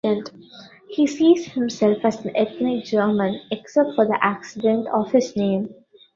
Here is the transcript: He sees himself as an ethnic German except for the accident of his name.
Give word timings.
He 0.89 1.05
sees 1.05 1.45
himself 1.45 1.99
as 2.03 2.25
an 2.25 2.35
ethnic 2.35 2.85
German 2.85 3.39
except 3.51 3.93
for 3.93 4.07
the 4.07 4.17
accident 4.19 4.87
of 4.87 5.11
his 5.11 5.35
name. 5.37 5.75